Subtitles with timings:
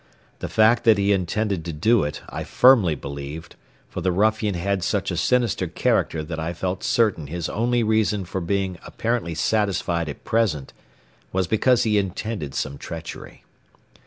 [0.39, 3.55] The fact that he intended to do it I firmly believed,
[3.87, 8.25] for the ruffian had such a sinister character that I felt certain his only reason
[8.25, 10.73] for being apparently satisfied at present
[11.31, 13.43] was because he intended some treachery.